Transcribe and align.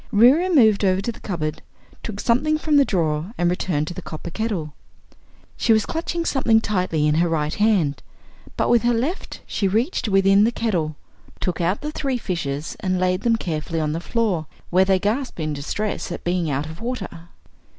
Reera 0.11 0.49
moved 0.49 0.83
over 0.83 0.99
to 0.99 1.11
the 1.11 1.19
cupboard, 1.19 1.61
took 2.01 2.19
something 2.19 2.57
from 2.57 2.77
the 2.77 2.83
drawer 2.85 3.33
and 3.37 3.51
returned 3.51 3.87
to 3.89 3.93
the 3.93 4.01
copper 4.01 4.31
kettle. 4.31 4.73
She 5.57 5.73
was 5.73 5.85
clutching 5.85 6.25
something 6.25 6.59
tightly 6.59 7.07
in 7.07 7.13
her 7.21 7.29
right 7.29 7.53
hand, 7.53 8.01
but 8.57 8.67
with 8.67 8.81
her 8.81 8.95
left 8.95 9.41
she 9.45 9.67
reached 9.67 10.07
within 10.07 10.43
the 10.43 10.51
kettle, 10.51 10.95
took 11.39 11.61
out 11.61 11.81
the 11.81 11.91
three 11.91 12.17
fishes 12.17 12.75
and 12.79 12.99
laid 12.99 13.21
them 13.21 13.35
carefully 13.35 13.79
on 13.79 13.91
the 13.91 13.99
floor, 14.01 14.47
where 14.71 14.85
they 14.85 14.97
gasped 14.97 15.39
in 15.39 15.53
distress 15.53 16.11
at 16.11 16.23
being 16.23 16.49
out 16.49 16.65
of 16.65 16.81
water. 16.81 17.29